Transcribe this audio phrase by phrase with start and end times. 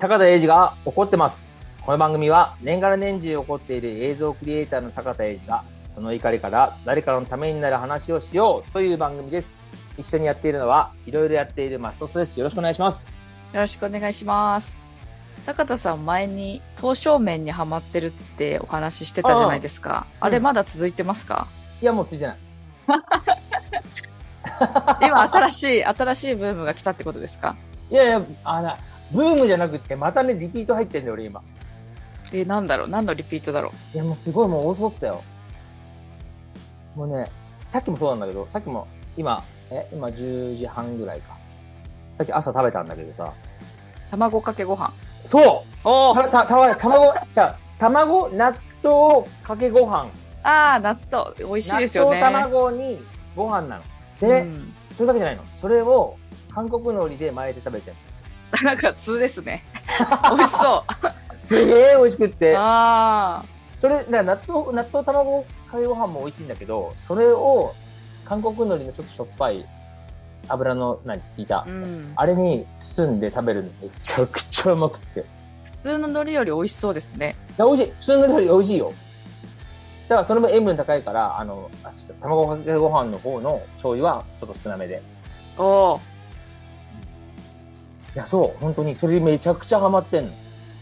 [0.00, 1.50] 坂田英二が怒ってます。
[1.84, 9.56] この番組は年がら年中起こっている映像クリエイターの坂田英二がその怒りから誰かのためになる話をしようという番組です。
[9.96, 12.38] 一緒にやっているのはいろいろやっているマストスです。
[12.38, 13.08] よろしくお願いします。
[13.52, 14.76] よろしくお願いします。
[15.44, 20.06] 坂田さん前に刀削麺にハマってるってお話ししてたじゃないですか。
[20.20, 21.48] あうんれまだ続いてますか、
[21.82, 22.38] いや、もうついてない。
[25.02, 27.56] 今新しい、新しいブームが来たってことですか？
[27.90, 28.76] いやいや、あの、
[29.12, 31.42] ブームじゃなくて、またね、リピート入ってんだよ、俺今。
[32.32, 32.88] え、なんだろう？
[32.88, 33.96] 何のリピートだろう？
[33.96, 35.22] いや、もうすごいもうオーソドックスだよ。
[36.94, 37.30] もうね、
[37.70, 38.86] さっきもそうなんだけど、さっきも
[39.16, 41.36] 今、え、今10時半ぐらいか。
[42.16, 43.32] さっき朝食べたんだけどさ。
[44.10, 44.92] 卵かけご飯？
[45.26, 50.10] そうおーたたた卵、じゃあ卵、納豆かけご飯。
[50.42, 51.34] あー、納豆。
[51.38, 52.20] 美味しいですよね。
[52.20, 53.00] 納豆卵に
[53.34, 53.82] ご飯なの。
[54.20, 55.42] で、うんそれだけじゃないの。
[55.60, 56.16] それを
[56.52, 57.96] 韓国海苔で巻いて食べてる。
[58.62, 59.64] なんか通ですね。
[60.36, 61.44] 美味しそう。
[61.46, 62.54] すげえ美味しくって。
[62.56, 63.42] あ
[63.80, 67.74] それ、納豆、納豆卵かけご飯も美味しいんだけど、それを
[68.24, 69.64] 韓国海苔のちょっとしょっぱい
[70.48, 71.64] 油の、何、効いた？
[71.66, 71.70] ー。
[71.70, 71.72] う。
[71.72, 72.12] ん。
[72.16, 75.20] あれに包んで食べるのめちゃくちゃうまくって。
[75.20, 75.22] い
[75.82, 77.36] 普通の海苔より美味しそうですね。
[77.56, 77.92] や、美味しい。
[77.92, 78.92] 普通の料理美味しいよ。
[80.08, 81.90] だからそれも塩分高いから、あの、あ
[82.20, 85.02] 卵かけご飯の方の醤油はちょっと少なめで。
[85.58, 86.00] おー。
[88.14, 88.60] いや、そう。
[88.60, 88.94] 本当に。
[88.96, 90.32] それめちゃくちゃハマってんの。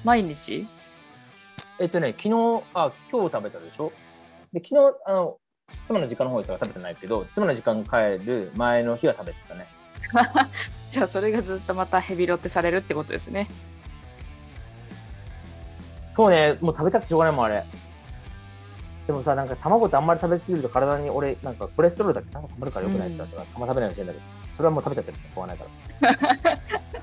[0.05, 0.67] 毎日？
[1.79, 3.93] えっとね、昨日、あ、今日食べたでしょ？
[4.53, 5.39] で、昨日、あの、
[5.87, 9.67] 妻の時間の方では食べてないけど、妻の時間帰る前の日は食べてたね。
[10.89, 13.49] じゃあそれがずっとまたヘビロテされるってことですね。
[16.13, 17.65] そうね、もう食べたくてしょうがないもん、あれ。
[19.07, 22.33] でもさ、なんか卵ってあんまり食べ過ぎると体に俺、なんかコレステロールだけ？
[22.33, 24.25] なんか溜まるから良くないって言ったから、あんま食べないようにしてんだけど、
[24.57, 25.65] それはもう食べちゃってるしょうがないか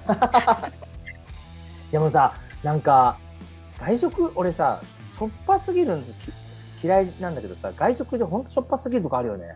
[0.08, 0.72] ら。
[1.92, 2.34] でもさ、
[2.64, 3.18] なんか、
[3.80, 4.82] 外食、俺さ、
[5.18, 9.56] しょっぱすぎるのき嫌いなんだけどさ、外食でほんとしょっぱすぎるとこあるよね。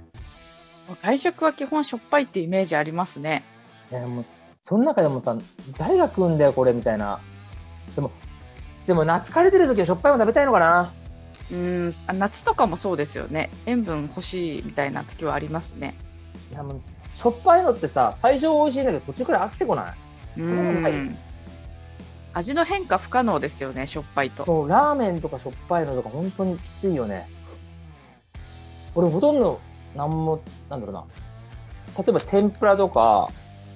[1.01, 3.43] 外食は基本しょっぱいってイメージありますね。
[3.91, 4.25] いや、もう、
[4.61, 5.35] その中でもさ、
[5.77, 7.19] 誰が食うんだよ、これ、みたいな。
[7.95, 8.11] でも、
[8.85, 10.93] でも、夏枯れてる時はしょっぱいも食べたいのかな。
[11.49, 13.49] うん、あ夏とかもそうですよね。
[13.65, 15.95] 塩分欲しいみたいな時はありますね。
[16.51, 16.81] いや、もう、
[17.17, 19.89] しょっぱいのってさ、最初美味しいんだけど、途中から飽きてこな
[20.37, 20.39] い？
[20.39, 21.17] うそん。
[22.33, 24.45] 味の変化不可能ですよね、しょっぱいと。
[24.45, 27.27] そう、ラーメンとかしょっぱいのとか、本当にきついよね。
[28.93, 29.59] 俺、ほとんど、
[29.95, 30.39] なんも、
[30.69, 31.03] なんだろうな。
[31.97, 33.29] 例えば、天ぷらとか、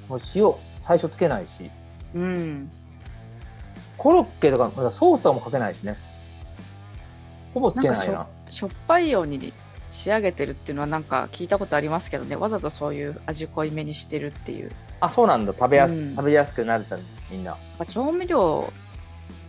[0.07, 1.71] もう塩、最初つけないし、
[2.13, 2.71] うん。
[3.97, 5.95] コロッケとか、ソースとかもかけないしね。
[7.55, 8.27] ほぼつなんかしょけないな。
[8.49, 9.39] しょっぱいように
[9.91, 12.35] 仕上げてるっていうのはなんか聞いたことありますけどね。
[12.35, 14.71] わざとそういう味濃いめにしてるっていう。
[14.99, 15.53] あ、そうなんだ。
[15.53, 17.55] 食べやす、うん食べやすくなるためみんな。
[17.87, 18.71] 調味料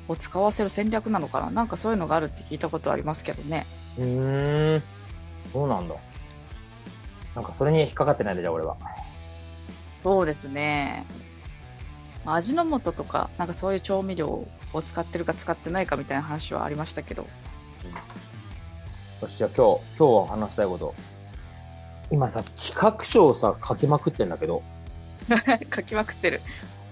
[0.08, 1.50] を使わせる戦略なのかな？
[1.50, 3.66] なんかそういうのがあるって聞いたことありますけどね。
[3.98, 4.82] うーん。
[5.52, 5.94] そうなんだ。
[7.34, 8.76] なんかそれに引っかかってないんだ、じゃあ俺は。
[10.02, 11.06] そうですね。
[12.24, 17.26] まあ味の素とか、なんかそういう調味料を使ってるか使ってないかみたいな話はありましたけど。
[19.22, 20.94] よし、じゃあ今日、今日話したいこと。
[22.10, 24.64] 今さ、企画書をさ、書きまくってんだけど、
[25.72, 26.40] 書きまくってる。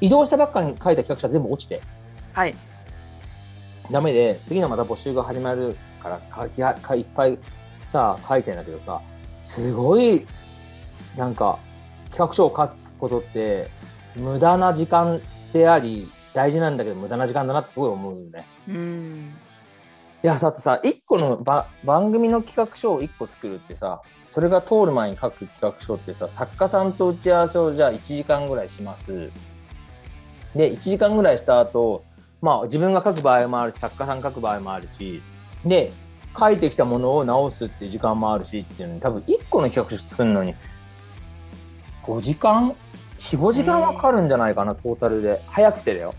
[0.01, 1.83] 移動したばっかに書いた企画書全部落ちて、
[2.33, 2.55] はい。
[3.91, 7.37] ダメで、次のまた募集が始まるから、書きはかいっぱい
[7.87, 9.01] さ、書いてんだけどさ、
[9.43, 10.25] すごい、
[11.17, 11.59] なんか、
[12.11, 13.69] 企画書を書くことって、
[14.15, 15.21] 無駄な時間
[15.53, 18.47] であり、大事なんだけど、無駄な時間だなってすごい思うよね。
[18.69, 19.35] うん。
[20.23, 29.31] いや、さ、ってさ、一個のば番組の企画書を一個作るってさ、それが通る前に書く企画書ってさ、作家さんと打ち合わせをじゃあ1時間ぐらいします。
[30.55, 32.05] で、1時間ぐらいした後、
[32.43, 35.23] まあ自分が書く場合もあるし、作家さん書く場合もあるし、
[35.65, 35.91] で、
[36.39, 40.55] 書いてきたものを直すっていう時間もあるしっていうのに、多分1個の企画書作るのに、
[42.03, 42.75] 5時間
[43.19, 45.41] ?4、5時間はかかるんじゃないかな、トータルで。
[45.47, 46.15] 早くてだよ。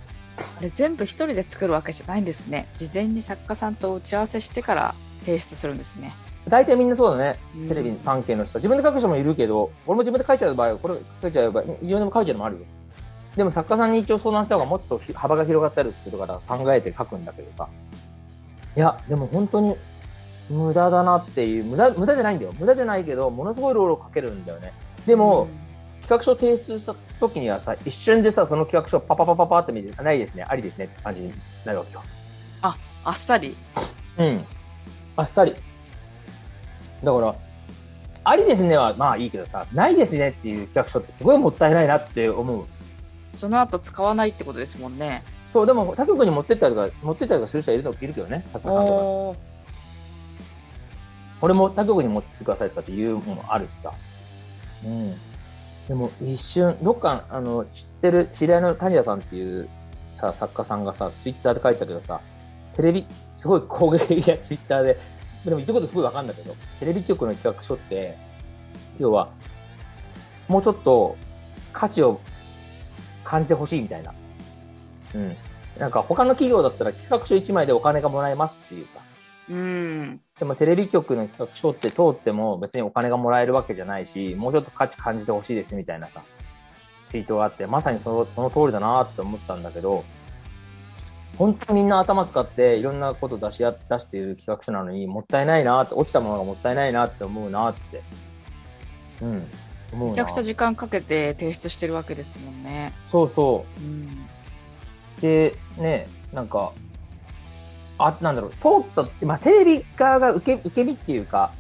[0.58, 2.68] あれ全部一人で作るわけじゃないんですね。
[2.78, 6.14] 事前に作家さんと打ち合わせしてから提出するんですね。
[6.48, 7.40] 大体みんなそうだね。
[7.56, 12.62] うんテレビ関係の人、自分で書く人もいるけど、俺も自分で書いちゃう場合は、これ書いちゃう場合、自分でも書いちゃうのもあるよ。
[13.36, 17.68] でも作家さんに一応相談した方がもうちょっと幅が広がったりってことから考えて書くんだけどさ。
[18.76, 19.76] いや、でも本当に
[20.50, 22.54] 無駄だなっていう、無駄、無駄じゃないんだよ。
[22.60, 24.74] 無駄じゃないけど、ものすごい労力かけるんだよね。
[25.06, 25.48] でも、
[26.12, 32.02] 企画書提出した時にはさ、一瞬でさ、その企画書をパパパパパって見て、あないですね、ありですねって感じになるわけよ。
[32.62, 32.76] あ
[33.12, 33.56] っさり。
[34.18, 34.46] うん。
[35.16, 35.56] あっさり。
[37.02, 37.36] だから、
[38.26, 42.66] ありですねはまあいいけどさ、ないですねっていう企画書ってすごいもったいないなって思う。
[43.38, 45.24] その後使わないってことですもんね。
[45.50, 48.98] そう、でも他局に持ってったりとか、持ってったりとかする人はいるのいるけどね、作家さんとか。
[48.98, 49.38] おー
[51.44, 53.94] 俺も他局に持ってってくださいとかっていうものあるしさ。
[54.86, 55.16] うん。
[55.88, 59.68] でも一瞬、どっか、あの、知ってる、知り合いの谷田さんっていう
[60.12, 62.22] さ、作家さんがさ、ツイッターで書いてたけどさ、
[62.76, 63.06] テレビ、
[63.36, 64.98] すごい攻撃的な ツイッターで、
[65.46, 68.18] でも言ってことすごいわかんだけど、テレビ局の企画書って、
[69.00, 69.30] 要は、
[70.48, 71.18] もうちょっと
[71.74, 72.20] 価値を
[73.24, 74.14] 感じてほしいみたいな。
[75.16, 75.36] うん。
[75.80, 79.00] なんか他の企業だったら企画書1枚でお金がもらえますっていうさ、
[79.52, 80.22] うん。
[80.40, 86.24] でもテレビ局の企画書って通っても別にお金がもらえるわけじゃないし、もうちょっと価値感じてほしいですみたいなさ、
[87.08, 90.06] ツイートがあって、まさにそのその通りだなって思ったんだけど、
[91.38, 98.04] 本当にみんな頭使っていろんなこと出し合出している企画書なのに、もったいないなって、落ちたものがもったいないなって思うなって。
[99.22, 99.48] うん。
[99.92, 102.94] 思うなめちゃくちゃ時間かけて提出してるわけですもんね。
[103.06, 104.28] そうそうん。
[105.18, 105.22] う。
[105.22, 106.72] で、ね、なんか、
[108.08, 111.52] あ、なんだろう、通った、まあ、テレビ側が受け、受け身っていうか、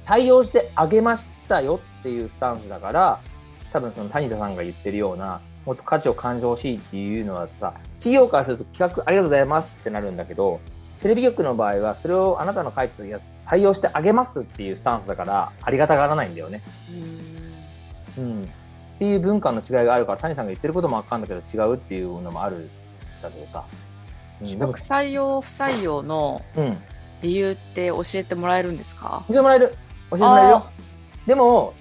[0.00, 3.20] 採用してあげましたよっていうスタンスだから、
[3.72, 10.60] 多分その谷田さんが言ってるような、もっと価値を感じてほしいっていうのはさ、企業からすると企画ありがとうございますってなるんだけど、
[11.00, 16.62] テレビ局の場合は、それをあなたの書いてたやつ採用してあげますっていうスタンスだから、ありがたがらないんだよね。
[18.18, 18.42] うん。
[18.42, 18.46] っ
[18.98, 22.70] ていう文化の違いがあるから、谷さんが言ってることもわかんだけど違うっていうのもあるん
[23.22, 23.64] だけどさ。
[24.40, 26.78] うん、でも企画、採用不採用のうん。
[27.22, 29.22] 理由って教えてもらえるんですか？
[29.28, 29.76] 教えてもらえる。
[30.10, 30.70] 教えてもらえるよあ。
[31.26, 31.74] でも、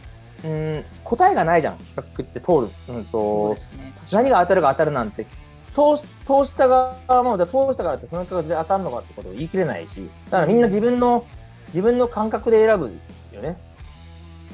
[0.43, 1.77] うん、答えがないじゃん。
[1.77, 2.93] 企画って通る。
[2.93, 3.93] うんとね。
[4.11, 5.25] 何が当たるか当たるなんて、
[5.73, 11.25] 通し通した側も、じゃあ通したからってその企画で当たるのかってことを言い切れないし、だからみんな自分の、
[11.67, 12.91] 自分の感覚で選ぶ
[13.31, 13.57] よね。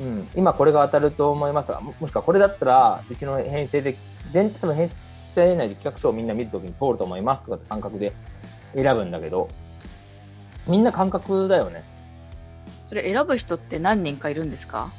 [0.01, 3.97] うん、今これが当たると思いますが、ももしくはこれだったら、うちの編成で、
[4.31, 4.91] 全体の編
[5.35, 8.13] 成内で企画書をみんな見るときに通ると思いますとかって感覚で
[8.73, 9.49] 選ぶんだけど、
[10.67, 11.83] みんな感覚だよね。
[12.87, 14.89] それ選ぶ人って何人かいるんですか？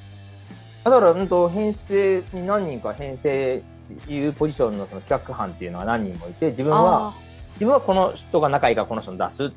[0.84, 3.62] だから、うんと、編成に何人か編成
[4.08, 7.14] いうポジションのその企画班っていうのは何人もいて、自分は、あ
[7.54, 9.52] 自分はこの人が仲いいからこの人に出す。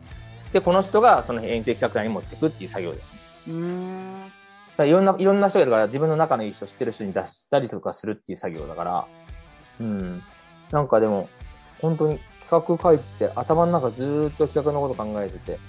[0.53, 3.07] で、この人がその編成企画内に持っていくっていう作業だよね。
[3.49, 4.87] ーうーん。
[4.87, 9.05] いろんな、いろんな人がいるから自分の仲のいい人、知ってる人に出したりとかするっていう作業だから、
[9.81, 10.23] うん。
[10.71, 11.29] なんかでも、
[11.81, 12.19] 本当に
[12.49, 15.59] 企画書いて、頭の中ずーっと企画のこと考えてて、うん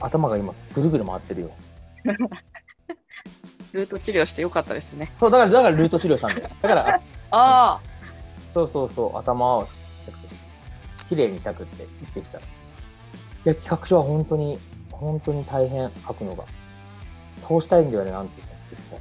[0.00, 1.50] 頭が今ぐるぐる回ってるよ。
[3.72, 5.12] ルート治療してよかったですね。
[5.18, 6.48] そう、だから、だからルート治療したんだよ。
[6.60, 7.00] だから、
[7.30, 7.80] ああ。
[8.52, 9.66] そうそうそう、頭を
[11.08, 12.38] きれいにしたくって言ってきた。
[12.38, 12.42] い
[13.44, 14.58] や、企画書は本当に、
[14.92, 16.44] 本当に大変、書くのが。
[17.46, 18.96] 通したいんだよね、なんて言ってた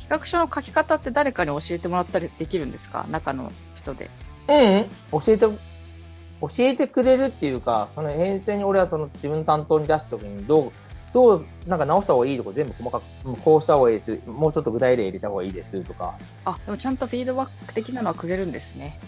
[0.00, 3.06] 企画書の書き方って誰かに教えてもらったりできるんですか？
[3.10, 3.50] 中の
[3.82, 4.10] 人で。
[4.48, 10.72] うん、うん、教えて、教えてくれるっていうか、その編成に俺はその自分の担当に出すときに、どう、
[11.12, 14.18] どう、なんか直した方がいいとこ全部細かく、うんこうした方がいいです。
[14.26, 16.14] もうちょっと具体例入れた方がいいですとか、
[16.44, 18.98] あ、でもちゃんとフィードバック的なのはくれるんですね。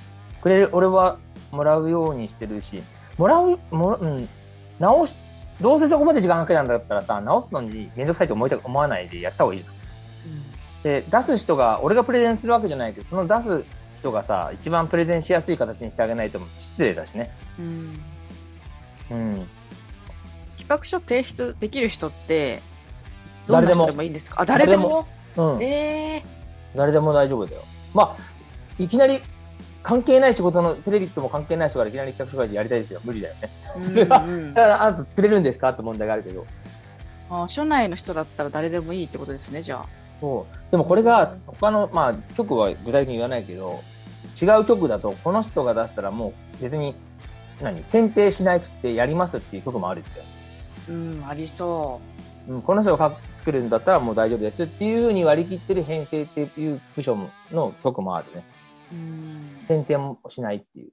[0.43, 1.19] くれる、俺は
[1.51, 2.83] もらうようにしてるし、
[3.17, 4.29] もらう、もらうん、
[4.79, 5.15] 直し、
[5.61, 9.65] どうせそこまで時間かけたんだったらさ、直すのにめんどくさいと思いた思わないでやった方がいい。
[10.83, 13.65] で、出す人が、俺がプレゼンするわけじゃないけど、その出す
[14.05, 17.31] 人がさ、一番プレゼンしやすい形にしてあげないと失礼だしね。
[17.59, 18.01] うん。
[19.11, 19.49] うん。
[20.59, 22.61] 企画書提出できる人って、
[23.47, 24.43] どんな誰でも人でもいいんですか？
[24.43, 25.07] あ、誰でも？
[25.37, 25.63] うん。
[25.63, 26.29] ええ
[26.75, 27.63] 誰でも大丈夫だよ。
[27.95, 28.23] まあ、
[28.79, 29.23] いきなり
[29.83, 33.01] 関係ない仕事のテレビとも関係ない人がいきなり企画書書いてやりたいですよ。
[33.05, 33.51] 無理だよね。
[33.77, 33.83] ー。
[33.83, 35.71] それはうんうんそれはあなた作れるんですか？
[35.71, 36.47] って問題があるけど。
[37.31, 39.87] あ署内の人だったら誰でもいいってことですね、じゃあ。
[40.21, 40.71] そう。
[40.71, 43.81] でもこれが他の、まあ、局は具体的に言わないけど、
[44.41, 46.95] 違う局だと、この人が出したらもう別に、
[47.61, 50.25] 何選定しなくてやりますっていう局もあるんだよ。
[50.89, 52.01] うん、ありそ
[52.49, 58.45] うん、この人が作るんだったらもう大丈夫ですっていうふうに割り切ってる編成っていう部署もの局もあるね。
[58.93, 58.95] う。
[58.97, 59.59] うん。
[59.63, 60.91] 選定もしないっていう。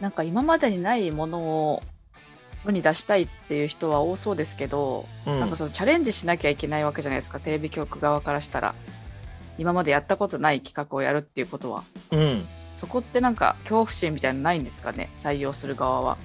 [0.00, 1.40] なんか今までにないもの
[1.72, 1.82] を
[2.64, 8.74] 世に出したいっていう人は多そうですけど、うん、なんかそのチャレンジしなきゃいけないわけじゃないですか、テレビ局側からしたら。
[9.58, 11.82] 今までやったことない企画をやるっていうことは。
[12.12, 12.44] うん。
[12.76, 16.16] そこってなんか恐怖心みたいなのないんですかね、採用する側は。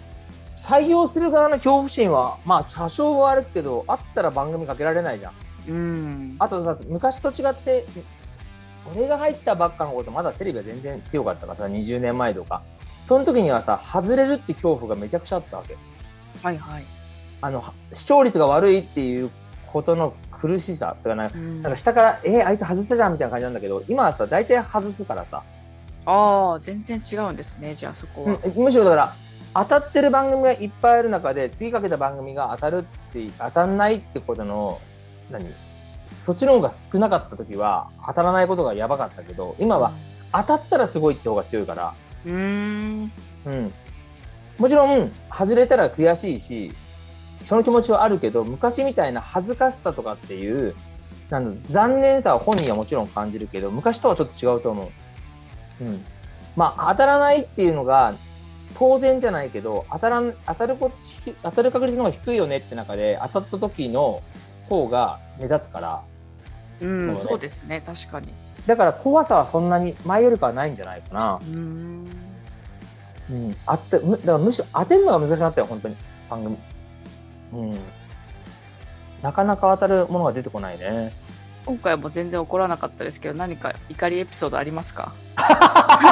[0.43, 5.33] 採用する側の恐怖心は、まあ、多少はあるけど、あったら番組かけられないじゃん。
[5.69, 6.35] うん。
[6.39, 7.85] あとさ、昔と違って、
[8.93, 12.61] 俺が入ったばっかのこと、まだテレビは全然強かったからさ、20年前とか。
[13.03, 15.75] その時にはさ、外れるって恐怖がめちゃくちゃあったわけ。
[16.43, 16.83] はいはい。
[17.41, 19.29] あの、視聴率が悪いっていう
[19.73, 25.43] ことの苦しさとかなんか、うんなんか下から、えーあいつ外したじゃんみたいな感じなんだけど、今はさ、大体外すからさ、
[26.05, 28.37] ああ、全然違うんですね、じゃあそこは。
[28.43, 29.13] うんむしろだから、
[29.55, 34.79] 当たってる番組がいっぱいある中で、次かけた番組が当たるって、当たんないってことの、
[35.31, 35.45] 何？
[36.05, 39.91] そっちの方が少なかった時は、当たらないことがやばかったけど、今は
[40.33, 41.93] 当たったらすごいって方が強いから、
[42.25, 43.11] うーん。
[43.45, 43.73] うん。
[44.59, 46.73] もちろん、外れたら悔しいし、
[47.43, 50.75] その気持ちはあるけど、昔みたいな恥ずかしさとかっていう、
[51.29, 54.91] なんだ残念さは本人はもちろん感じるけど、昔とはちょっと違うと思
[55.81, 55.83] う。
[55.83, 56.05] うん。
[56.55, 58.13] まあ、当たらないっていうのが、
[58.75, 60.91] 当然じゃないけど、当たらん、当たるこ
[61.43, 64.21] 当たる確率の方が低いよねって中で、当たった時の
[64.69, 66.03] 方が目立つから、
[66.81, 68.29] うん、そうねそうですね、確かに。
[68.65, 71.39] だから怖さはそんなに前よりかはないんじゃないかな。
[71.41, 72.07] うーん。
[73.31, 75.95] うん、あってむだからむしろ当てるのが難しくなったよ、本当に、
[76.29, 76.57] 番組。
[77.53, 77.79] うん。
[79.21, 81.13] なかなか当たるものが出てこないね。
[81.65, 85.13] 今回はもう全然怒らなかったですけど、何か怒りエピソードありますか？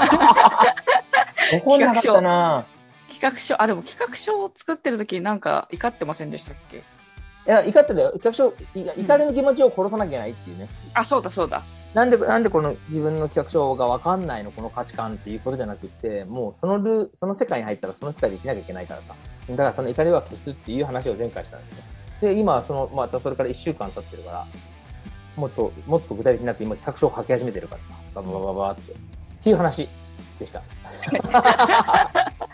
[1.53, 2.65] 怒んなかったな。
[3.09, 6.77] 企画書、あ、でも企画書を作ってる時になんか怒ってませんでしたっけ？
[6.77, 6.81] い
[7.47, 8.11] や、怒ってたよ。
[8.13, 10.69] 企画書、い怒りの気持ちを殺さなきゃいけないっていうね。
[10.93, 11.61] あ、そうだそうだ。
[11.93, 19.13] なんで、なんでこの自分の企画書が分かんないの、この価値観っていうことじゃなくて、もうそのル、その世界に入ったらその世界で生きなきゃいけないからさ。
[19.49, 21.83] だからその怒りは消すっていう話を前回したんですね。
[22.21, 24.47] で、今はその、またそれから1週間経ってるから、
[25.35, 28.93] もっと、もっと具体的になって今企画書を書き始めてるからさ、バババババって。
[28.93, 28.95] っ
[29.43, 29.89] ていう話
[30.39, 30.61] でした。